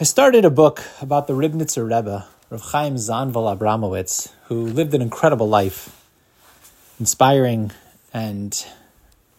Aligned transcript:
I 0.00 0.04
started 0.04 0.44
a 0.44 0.50
book 0.50 0.84
about 1.02 1.26
the 1.26 1.32
Ribnitzer 1.32 1.82
Rebbe, 1.82 2.24
Rav 2.50 2.60
Chaim 2.70 2.94
Zanvil 2.94 3.58
Abramowitz, 3.58 4.30
who 4.44 4.64
lived 4.64 4.94
an 4.94 5.02
incredible 5.02 5.48
life, 5.48 6.06
inspiring, 7.00 7.72
and 8.14 8.64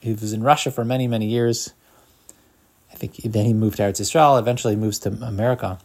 he 0.02 0.12
was 0.12 0.34
in 0.34 0.44
Russia 0.44 0.70
for 0.70 0.84
many, 0.84 1.08
many 1.08 1.28
years. 1.28 1.72
I 2.92 2.96
think 2.96 3.16
then 3.24 3.46
he 3.46 3.54
moved 3.54 3.78
to 3.78 3.84
Eretz 3.84 4.02
Israel, 4.02 4.36
eventually 4.36 4.76
moves 4.76 5.00
to 5.00 5.12
America. 5.22 5.80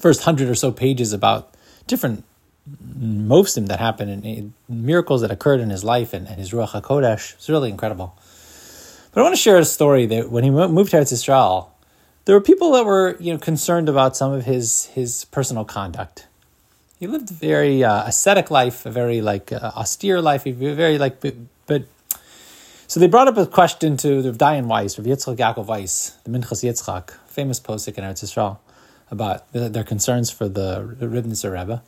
First 0.00 0.24
hundred 0.24 0.48
or 0.48 0.56
so 0.56 0.72
pages 0.72 1.12
about 1.12 1.54
different 1.86 2.24
mofsim 2.68 3.68
that 3.68 3.78
happened 3.78 4.24
and 4.26 4.52
miracles 4.68 5.20
that 5.20 5.30
occurred 5.30 5.60
in 5.60 5.70
his 5.70 5.84
life 5.84 6.12
and, 6.12 6.26
and 6.26 6.40
his 6.40 6.50
Ruach 6.50 6.70
HaKodesh. 6.70 7.34
It's 7.34 7.48
really 7.48 7.70
incredible. 7.70 8.18
But 9.12 9.20
I 9.20 9.22
want 9.22 9.36
to 9.36 9.40
share 9.40 9.58
a 9.58 9.64
story 9.64 10.06
that 10.06 10.28
when 10.28 10.42
he 10.42 10.50
moved 10.50 10.90
to 10.90 10.96
Eretz 10.96 11.12
Israel, 11.12 11.70
there 12.24 12.34
were 12.34 12.40
people 12.40 12.72
that 12.72 12.84
were 12.84 13.16
you 13.20 13.32
know 13.32 13.38
concerned 13.38 13.88
about 13.88 14.16
some 14.16 14.32
of 14.32 14.44
his 14.44 14.86
his 14.86 15.24
personal 15.26 15.64
conduct. 15.64 16.26
He 16.98 17.06
lived 17.06 17.30
a 17.30 17.34
very 17.34 17.84
uh, 17.84 18.06
ascetic 18.06 18.50
life, 18.50 18.86
a 18.86 18.90
very 18.90 19.20
like 19.20 19.52
uh, 19.52 19.72
austere 19.76 20.20
life. 20.20 20.44
He 20.44 20.52
very 20.52 20.98
like 20.98 21.20
but, 21.20 21.34
but, 21.66 21.84
so 22.86 23.00
they 23.00 23.08
brought 23.08 23.28
up 23.28 23.36
a 23.36 23.46
question 23.46 23.96
to 23.98 24.22
the 24.22 24.30
Dayan 24.30 24.66
Weiss, 24.66 24.98
Rav 24.98 25.06
Yitzchak 25.06 25.36
Yaakov 25.36 25.66
Weiss, 25.66 26.16
the 26.24 26.30
Minchas 26.30 26.62
Yitzchak, 26.62 27.14
famous 27.26 27.58
posik 27.58 27.98
in 27.98 28.04
Eretz 28.04 28.22
Yisrael, 28.22 28.58
about 29.10 29.50
their 29.52 29.84
concerns 29.84 30.30
for 30.30 30.48
the 30.48 30.96
Ribnitzer 31.00 31.52
Rebbe. 31.52 31.82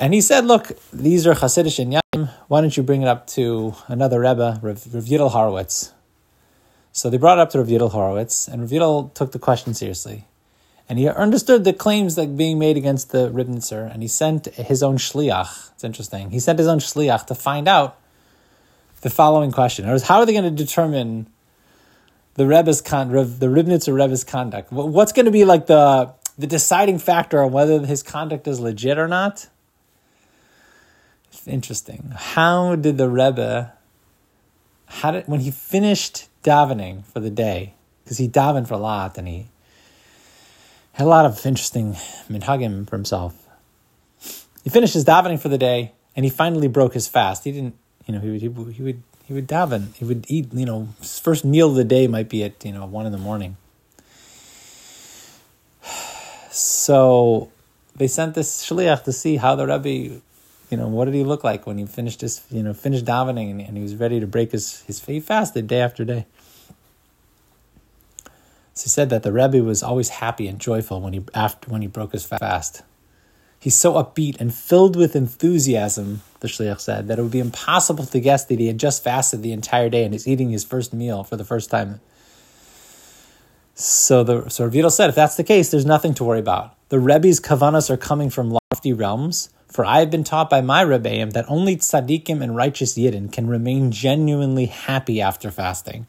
And 0.00 0.12
he 0.12 0.20
said, 0.20 0.44
"Look, 0.44 0.72
these 0.92 1.26
are 1.26 1.34
Hasidic 1.34 1.78
and 1.78 2.30
Why 2.48 2.60
don't 2.60 2.76
you 2.76 2.82
bring 2.82 3.02
it 3.02 3.08
up 3.08 3.26
to 3.28 3.74
another 3.86 4.20
Rebbe, 4.20 4.58
Rav, 4.62 4.94
Rav 4.94 5.04
Yidel 5.04 5.30
Horowitz, 5.30 5.92
so 6.94 7.10
they 7.10 7.16
brought 7.16 7.38
it 7.38 7.42
up 7.42 7.50
to 7.50 7.58
Rav 7.60 7.90
Horowitz, 7.90 8.46
and 8.46 8.70
Rav 8.70 9.12
took 9.14 9.32
the 9.32 9.38
question 9.40 9.74
seriously. 9.74 10.28
And 10.88 10.96
he 10.96 11.08
understood 11.08 11.64
the 11.64 11.72
claims 11.72 12.14
that 12.14 12.36
being 12.36 12.56
made 12.56 12.76
against 12.76 13.10
the 13.10 13.30
Ribnitzer, 13.30 13.92
and 13.92 14.00
he 14.00 14.06
sent 14.06 14.46
his 14.46 14.80
own 14.80 14.96
shliach. 14.96 15.72
It's 15.72 15.82
interesting. 15.82 16.30
He 16.30 16.38
sent 16.38 16.60
his 16.60 16.68
own 16.68 16.78
shliach 16.78 17.26
to 17.26 17.34
find 17.34 17.66
out 17.66 17.98
the 19.00 19.10
following 19.10 19.50
question: 19.50 19.90
was, 19.90 20.04
How 20.04 20.20
are 20.20 20.26
they 20.26 20.32
going 20.32 20.44
to 20.44 20.50
determine 20.50 21.26
the 22.34 22.46
Rebbe's 22.46 22.80
con- 22.80 23.10
the 23.10 23.48
Ribnitzer 23.48 23.92
Rebbe's 23.92 24.22
conduct? 24.22 24.70
What's 24.70 25.10
going 25.10 25.26
to 25.26 25.32
be 25.32 25.44
like 25.44 25.66
the 25.66 26.14
the 26.38 26.46
deciding 26.46 27.00
factor 27.00 27.42
on 27.42 27.50
whether 27.50 27.84
his 27.84 28.04
conduct 28.04 28.46
is 28.46 28.60
legit 28.60 28.98
or 28.98 29.08
not? 29.08 29.48
It's 31.32 31.48
interesting. 31.48 32.12
How 32.14 32.76
did 32.76 32.98
the 32.98 33.08
Rebbe? 33.08 33.72
How 34.86 35.10
did 35.10 35.26
when 35.26 35.40
he 35.40 35.50
finished 35.50 36.28
davening 36.44 37.04
for 37.06 37.18
the 37.18 37.30
day 37.30 37.74
because 38.04 38.18
he 38.18 38.28
davened 38.28 38.68
for 38.68 38.74
a 38.74 38.78
lot 38.78 39.18
and 39.18 39.26
he 39.26 39.46
had 40.92 41.06
a 41.06 41.10
lot 41.10 41.24
of 41.24 41.44
interesting 41.44 41.94
minhagim 42.30 42.88
for 42.88 42.96
himself. 42.96 43.34
He 44.62 44.70
finished 44.70 44.94
his 44.94 45.04
davening 45.04 45.40
for 45.40 45.48
the 45.48 45.58
day 45.58 45.92
and 46.14 46.24
he 46.24 46.30
finally 46.30 46.68
broke 46.68 46.94
his 46.94 47.08
fast. 47.08 47.44
He 47.44 47.52
didn't, 47.52 47.74
you 48.06 48.14
know, 48.14 48.20
he 48.20 48.30
would 48.30 48.40
he 48.40 48.48
would 48.48 48.74
he 48.74 48.82
would, 48.82 49.02
he 49.26 49.34
would 49.34 49.48
daven. 49.48 49.94
He 49.96 50.04
would 50.04 50.26
eat. 50.28 50.52
You 50.54 50.66
know, 50.66 50.88
his 51.00 51.18
first 51.18 51.44
meal 51.44 51.70
of 51.70 51.74
the 51.74 51.84
day 51.84 52.06
might 52.06 52.28
be 52.28 52.44
at 52.44 52.64
you 52.64 52.72
know 52.72 52.86
one 52.86 53.06
in 53.06 53.12
the 53.12 53.18
morning. 53.18 53.56
So 56.54 57.50
they 57.96 58.06
sent 58.06 58.36
this 58.36 58.64
shliach 58.64 59.02
to 59.04 59.12
see 59.12 59.38
how 59.38 59.56
the 59.56 59.66
Rebbe 59.66 60.20
you 60.70 60.76
know, 60.76 60.88
what 60.88 61.04
did 61.06 61.14
he 61.14 61.24
look 61.24 61.44
like 61.44 61.66
when 61.66 61.78
he 61.78 61.86
finished 61.86 62.20
his, 62.20 62.42
you 62.50 62.62
know, 62.62 62.72
finished 62.72 63.04
davening 63.04 63.50
and, 63.50 63.60
and 63.60 63.76
he 63.76 63.82
was 63.82 63.96
ready 63.96 64.20
to 64.20 64.26
break 64.26 64.52
his, 64.52 64.82
his, 64.82 65.04
he 65.04 65.20
fasted 65.20 65.66
day 65.66 65.80
after 65.80 66.04
day. 66.04 66.26
So 68.72 68.84
he 68.84 68.88
said 68.88 69.10
that 69.10 69.22
the 69.22 69.32
Rebbe 69.32 69.62
was 69.62 69.82
always 69.82 70.08
happy 70.08 70.48
and 70.48 70.58
joyful 70.58 71.00
when 71.00 71.12
he, 71.12 71.24
after, 71.34 71.70
when 71.70 71.82
he 71.82 71.88
broke 71.88 72.12
his 72.12 72.24
fast. 72.24 72.82
He's 73.60 73.76
so 73.76 73.94
upbeat 73.94 74.40
and 74.40 74.52
filled 74.52 74.96
with 74.96 75.14
enthusiasm, 75.14 76.22
the 76.40 76.48
Shliach 76.48 76.80
said, 76.80 77.08
that 77.08 77.18
it 77.18 77.22
would 77.22 77.30
be 77.30 77.40
impossible 77.40 78.04
to 78.04 78.20
guess 78.20 78.44
that 78.46 78.58
he 78.58 78.66
had 78.66 78.78
just 78.78 79.02
fasted 79.02 79.42
the 79.42 79.52
entire 79.52 79.88
day 79.88 80.04
and 80.04 80.14
is 80.14 80.28
eating 80.28 80.50
his 80.50 80.64
first 80.64 80.92
meal 80.92 81.24
for 81.24 81.36
the 81.36 81.44
first 81.44 81.70
time. 81.70 82.00
So 83.74 84.22
the 84.22 84.50
so 84.50 84.68
Ravito 84.68 84.90
said, 84.90 85.08
if 85.08 85.14
that's 85.14 85.36
the 85.36 85.44
case, 85.44 85.70
there's 85.70 85.86
nothing 85.86 86.14
to 86.14 86.24
worry 86.24 86.40
about. 86.40 86.76
The 86.90 87.00
Rebbe's 87.00 87.40
kavanas 87.40 87.90
are 87.90 87.96
coming 87.96 88.28
from 88.28 88.56
lofty 88.74 88.92
realms, 88.92 89.50
for 89.68 89.84
I 89.84 90.00
have 90.00 90.10
been 90.10 90.24
taught 90.24 90.50
by 90.50 90.60
my 90.60 90.84
Rebbeim 90.84 91.32
that 91.32 91.44
only 91.46 91.76
tzaddikim 91.76 92.42
and 92.42 92.56
righteous 92.56 92.98
yidden 92.98 93.32
can 93.32 93.46
remain 93.46 93.92
genuinely 93.92 94.66
happy 94.66 95.20
after 95.20 95.52
fasting. 95.52 96.08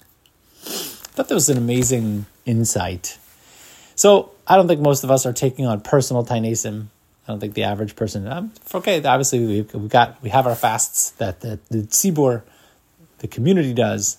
I 0.63 1.13
thought 1.13 1.27
that 1.27 1.35
was 1.35 1.47
an 1.47 1.59
amazing 1.59 2.25
insight. 2.43 3.19
So 3.93 4.31
I 4.47 4.55
don't 4.55 4.67
think 4.67 4.81
most 4.81 5.03
of 5.03 5.11
us 5.11 5.27
are 5.27 5.33
taking 5.33 5.67
on 5.67 5.81
personal 5.81 6.25
tainesim. 6.25 6.87
I 7.27 7.31
don't 7.31 7.39
think 7.39 7.53
the 7.53 7.63
average 7.63 7.95
person. 7.95 8.27
Um, 8.27 8.51
okay, 8.73 8.97
obviously 9.03 9.45
we 9.45 9.61
we 9.79 9.87
got 9.87 10.21
we 10.23 10.29
have 10.29 10.47
our 10.47 10.55
fasts 10.55 11.11
that 11.11 11.41
the 11.41 11.59
the 11.69 11.83
tzibur, 11.83 12.41
the 13.19 13.27
community 13.27 13.73
does. 13.75 14.17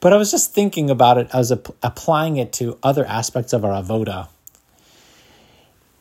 But 0.00 0.14
I 0.14 0.16
was 0.16 0.30
just 0.30 0.54
thinking 0.54 0.88
about 0.88 1.18
it. 1.18 1.28
as 1.34 1.52
ap- 1.52 1.76
applying 1.82 2.36
it 2.38 2.52
to 2.54 2.78
other 2.82 3.04
aspects 3.04 3.52
of 3.52 3.62
our 3.64 3.82
avoda 3.82 4.28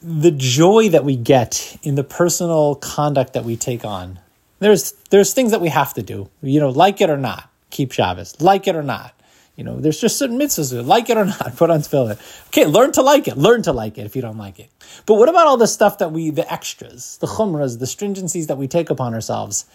the 0.03 0.31
joy 0.31 0.89
that 0.89 1.05
we 1.05 1.15
get 1.15 1.77
in 1.81 1.95
the 1.95 2.03
personal 2.03 2.75
conduct 2.75 3.33
that 3.33 3.45
we 3.45 3.55
take 3.55 3.85
on. 3.85 4.19
There's 4.59 4.93
there's 5.09 5.33
things 5.33 5.51
that 5.51 5.61
we 5.61 5.69
have 5.69 5.93
to 5.95 6.01
do, 6.01 6.29
you 6.41 6.59
know, 6.59 6.69
like 6.69 7.01
it 7.01 7.09
or 7.09 7.17
not, 7.17 7.49
keep 7.69 7.91
Shabbos, 7.91 8.39
like 8.41 8.67
it 8.67 8.75
or 8.75 8.83
not. 8.83 9.13
You 9.55 9.63
know, 9.63 9.79
there's 9.79 10.01
just 10.01 10.17
certain 10.17 10.39
mitzvahs, 10.39 10.85
like 10.85 11.09
it 11.09 11.17
or 11.17 11.25
not, 11.25 11.55
put 11.57 11.69
on 11.69 11.81
tefillin. 11.81 12.19
Okay, 12.47 12.65
learn 12.65 12.91
to 12.93 13.01
like 13.01 13.27
it. 13.27 13.37
Learn 13.37 13.61
to 13.63 13.71
like 13.71 13.97
it 13.97 14.05
if 14.05 14.15
you 14.15 14.21
don't 14.21 14.37
like 14.37 14.59
it. 14.59 14.69
But 15.05 15.15
what 15.15 15.29
about 15.29 15.47
all 15.47 15.57
the 15.57 15.67
stuff 15.67 15.99
that 15.99 16.11
we, 16.11 16.31
the 16.31 16.51
extras, 16.51 17.17
the 17.17 17.27
chumras, 17.27 17.79
the 17.79 17.85
stringencies 17.85 18.47
that 18.47 18.57
we 18.57 18.67
take 18.67 18.89
upon 18.89 19.13
ourselves? 19.13 19.65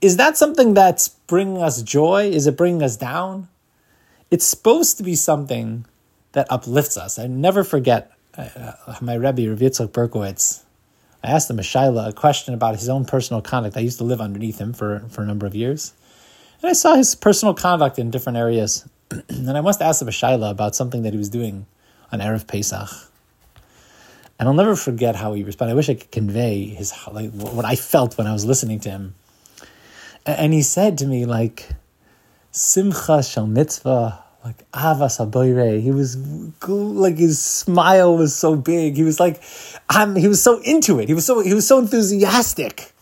Is 0.00 0.16
that 0.16 0.36
something 0.36 0.74
that's 0.74 1.08
bringing 1.08 1.62
us 1.62 1.80
joy? 1.82 2.28
Is 2.28 2.46
it 2.46 2.56
bringing 2.56 2.82
us 2.82 2.96
down? 2.96 3.48
It's 4.30 4.46
supposed 4.46 4.96
to 4.98 5.04
be 5.04 5.14
something 5.14 5.86
that 6.32 6.50
uplifts 6.50 6.96
us. 6.96 7.18
I 7.18 7.28
never 7.28 7.62
forget 7.62 8.13
uh, 8.36 8.96
my 9.00 9.14
Rebbe, 9.14 9.48
Rav 9.48 9.58
Berkowitz, 9.58 10.62
I 11.22 11.28
asked 11.28 11.48
him 11.48 11.58
a 11.58 11.62
shaila, 11.62 12.08
a 12.08 12.12
question 12.12 12.52
about 12.54 12.76
his 12.76 12.88
own 12.88 13.04
personal 13.04 13.40
conduct. 13.40 13.76
I 13.76 13.80
used 13.80 13.98
to 13.98 14.04
live 14.04 14.20
underneath 14.20 14.58
him 14.58 14.72
for, 14.72 15.00
for 15.08 15.22
a 15.22 15.26
number 15.26 15.46
of 15.46 15.54
years. 15.54 15.94
And 16.60 16.70
I 16.70 16.74
saw 16.74 16.96
his 16.96 17.14
personal 17.14 17.54
conduct 17.54 17.98
in 17.98 18.10
different 18.10 18.38
areas. 18.38 18.88
and 19.28 19.50
I 19.56 19.60
must 19.60 19.80
ask 19.80 20.02
him 20.02 20.08
a 20.08 20.10
shaila 20.10 20.50
about 20.50 20.74
something 20.74 21.02
that 21.02 21.12
he 21.12 21.18
was 21.18 21.28
doing 21.30 21.66
on 22.12 22.20
Erev 22.20 22.46
Pesach. 22.46 22.90
And 24.38 24.48
I'll 24.48 24.54
never 24.54 24.76
forget 24.76 25.14
how 25.16 25.32
he 25.34 25.44
responded. 25.44 25.72
I 25.72 25.76
wish 25.76 25.88
I 25.88 25.94
could 25.94 26.10
convey 26.10 26.66
his 26.66 26.92
like 27.10 27.30
what 27.32 27.64
I 27.64 27.76
felt 27.76 28.18
when 28.18 28.26
I 28.26 28.32
was 28.32 28.44
listening 28.44 28.80
to 28.80 28.90
him. 28.90 29.14
And 30.26 30.52
he 30.52 30.62
said 30.62 30.98
to 30.98 31.06
me, 31.06 31.26
like, 31.26 31.68
Simcha 32.50 33.22
shel 33.22 33.46
mitzvah 33.46 34.23
like 34.44 34.70
Avas 34.72 35.18
Aboire. 35.18 35.80
He 35.80 35.90
was 35.90 36.16
like 36.68 37.16
his 37.16 37.42
smile 37.42 38.16
was 38.16 38.36
so 38.36 38.56
big. 38.56 38.94
He 38.94 39.02
was 39.02 39.18
like, 39.18 39.42
I'm, 39.88 40.14
he 40.16 40.28
was 40.28 40.42
so 40.42 40.60
into 40.60 41.00
it. 41.00 41.08
He 41.08 41.14
was 41.14 41.24
so 41.24 41.40
he 41.40 41.54
was 41.54 41.66
so 41.66 41.78
enthusiastic 41.78 42.92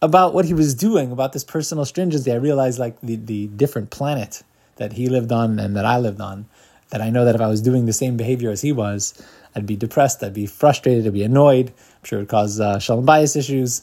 about 0.00 0.32
what 0.32 0.44
he 0.44 0.54
was 0.54 0.74
doing, 0.74 1.12
about 1.12 1.32
this 1.32 1.44
personal 1.44 1.84
stringency. 1.84 2.32
I 2.32 2.36
realized 2.36 2.78
like 2.78 3.00
the 3.00 3.16
the 3.16 3.48
different 3.48 3.90
planet 3.90 4.42
that 4.76 4.94
he 4.94 5.08
lived 5.08 5.32
on 5.32 5.58
and 5.58 5.76
that 5.76 5.84
I 5.84 5.98
lived 5.98 6.20
on. 6.20 6.46
That 6.90 7.00
I 7.00 7.10
know 7.10 7.24
that 7.24 7.34
if 7.34 7.40
I 7.40 7.46
was 7.46 7.60
doing 7.60 7.86
the 7.86 7.92
same 7.92 8.16
behavior 8.16 8.50
as 8.50 8.62
he 8.62 8.72
was, 8.72 9.14
I'd 9.54 9.66
be 9.66 9.76
depressed, 9.76 10.24
I'd 10.24 10.34
be 10.34 10.46
frustrated, 10.46 11.06
I'd 11.06 11.12
be 11.12 11.22
annoyed. 11.22 11.68
I'm 11.68 12.04
sure 12.04 12.18
it 12.18 12.22
would 12.22 12.28
cause 12.28 12.58
uh, 12.58 12.78
shalom 12.78 13.06
bayis 13.06 13.36
issues. 13.36 13.82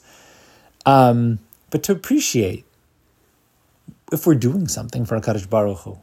Um, 0.86 1.40
but 1.70 1.84
to 1.84 1.92
appreciate 1.92 2.66
if 4.12 4.26
we're 4.26 4.36
doing 4.36 4.68
something 4.68 5.06
for 5.06 5.20
Hakadosh 5.20 5.50
Baruch 5.50 5.80
Hu, 5.80 5.98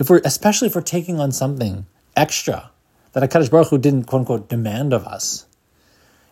if 0.00 0.10
we're 0.10 0.20
especially 0.24 0.66
if 0.66 0.74
we're 0.74 0.80
taking 0.80 1.20
on 1.20 1.30
something 1.30 1.86
extra 2.16 2.70
that 3.12 3.22
Hakadosh 3.22 3.50
Baruch 3.50 3.68
Hu 3.68 3.78
didn't 3.78 4.04
quote 4.04 4.20
unquote 4.20 4.48
demand 4.48 4.92
of 4.92 5.06
us, 5.06 5.46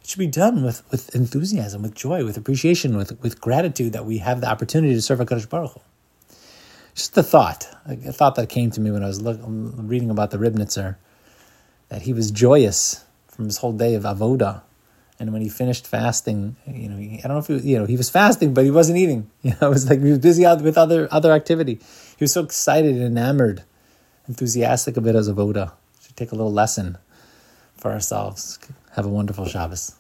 it 0.01 0.09
should 0.09 0.19
be 0.19 0.27
done 0.27 0.65
with 0.65 0.83
with 0.91 1.15
enthusiasm, 1.15 1.83
with 1.83 1.95
joy, 1.95 2.25
with 2.25 2.37
appreciation, 2.37 2.97
with 2.97 3.21
with 3.23 3.41
gratitude 3.41 3.93
that 3.93 4.07
we 4.07 4.19
have 4.19 4.41
the 4.41 4.49
opportunity 4.49 4.95
to 4.95 5.03
serve 5.03 5.21
Hakadosh 5.21 5.49
Baruch 5.49 5.73
Hu. 5.73 5.81
Just 6.95 7.15
the 7.15 7.23
thought, 7.23 7.69
a 7.87 8.13
thought 8.13 8.35
that 8.35 8.49
came 8.49 8.73
to 8.73 8.81
me 8.81 8.91
when 8.91 9.05
I 9.05 9.07
was 9.07 9.23
look, 9.23 9.39
reading 9.47 10.11
about 10.11 10.33
the 10.33 10.39
Ribnitzer, 10.39 10.97
that 11.91 12.03
he 12.03 12.13
was 12.13 12.33
joyous 12.33 13.05
from 13.29 13.45
his 13.45 13.59
whole 13.59 13.73
day 13.73 13.95
of 13.95 14.03
avoda, 14.03 14.63
and 15.21 15.33
when 15.33 15.43
he 15.43 15.49
finished 15.49 15.87
fasting, 15.87 16.57
you 16.67 16.89
know, 16.89 16.97
he, 16.97 17.19
I 17.19 17.29
don't 17.29 17.37
know 17.37 17.57
if 17.57 17.63
he, 17.63 17.73
you 17.73 17.79
know 17.79 17.87
he 17.87 17.97
was 17.97 18.11
fasting, 18.11 18.55
but 18.55 18.65
he 18.65 18.71
wasn't 18.71 18.99
eating. 18.99 19.31
You 19.43 19.55
know, 19.61 19.69
it 19.69 19.71
was 19.71 19.89
like 19.89 20.01
he 20.01 20.11
was 20.11 20.19
busy 20.19 20.45
with 20.63 20.79
other 20.79 21.09
other 21.11 21.33
activity. 21.33 21.81
He 22.17 22.25
was 22.25 22.33
so 22.33 22.43
excited 22.43 22.95
and 22.95 23.03
enamored, 23.03 23.65
enthusiastic 24.29 24.97
of 24.97 25.07
it 25.07 25.15
as 25.15 25.29
avoda. 25.29 25.73
Should 26.05 26.17
take 26.17 26.33
a 26.33 26.35
little 26.35 26.53
lesson 26.53 26.99
for 27.77 27.91
ourselves. 27.91 28.59
Have 28.93 29.07
a 29.07 29.09
wonderful 29.09 29.47
Shabbos. 29.47 29.98